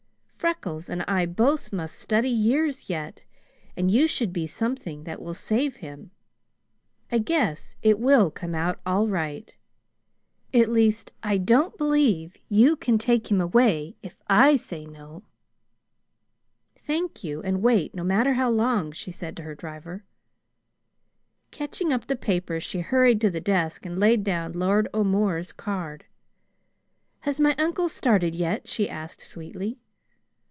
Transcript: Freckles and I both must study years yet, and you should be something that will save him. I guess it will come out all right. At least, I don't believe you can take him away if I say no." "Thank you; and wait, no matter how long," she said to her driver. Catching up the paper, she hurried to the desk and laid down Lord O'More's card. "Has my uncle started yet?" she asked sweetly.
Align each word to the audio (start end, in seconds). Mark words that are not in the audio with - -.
Freckles 0.43 0.89
and 0.89 1.03
I 1.03 1.27
both 1.27 1.71
must 1.71 1.99
study 1.99 2.27
years 2.31 2.89
yet, 2.89 3.25
and 3.77 3.91
you 3.91 4.07
should 4.07 4.33
be 4.33 4.47
something 4.47 5.03
that 5.03 5.21
will 5.21 5.35
save 5.35 5.75
him. 5.75 6.09
I 7.11 7.19
guess 7.19 7.75
it 7.83 7.99
will 7.99 8.31
come 8.31 8.55
out 8.55 8.79
all 8.83 9.07
right. 9.07 9.55
At 10.51 10.69
least, 10.69 11.11
I 11.21 11.37
don't 11.37 11.77
believe 11.77 12.37
you 12.49 12.75
can 12.75 12.97
take 12.97 13.29
him 13.29 13.39
away 13.39 13.97
if 14.01 14.19
I 14.25 14.55
say 14.55 14.83
no." 14.87 15.21
"Thank 16.75 17.23
you; 17.23 17.43
and 17.43 17.61
wait, 17.61 17.93
no 17.93 18.03
matter 18.03 18.33
how 18.33 18.49
long," 18.49 18.91
she 18.93 19.11
said 19.11 19.37
to 19.37 19.43
her 19.43 19.53
driver. 19.53 20.05
Catching 21.51 21.93
up 21.93 22.07
the 22.07 22.15
paper, 22.15 22.59
she 22.59 22.79
hurried 22.79 23.21
to 23.21 23.29
the 23.29 23.41
desk 23.41 23.85
and 23.85 23.99
laid 23.99 24.23
down 24.23 24.53
Lord 24.53 24.87
O'More's 24.91 25.51
card. 25.51 26.05
"Has 27.19 27.39
my 27.39 27.53
uncle 27.59 27.87
started 27.87 28.33
yet?" 28.33 28.67
she 28.67 28.89
asked 28.89 29.21
sweetly. 29.21 29.77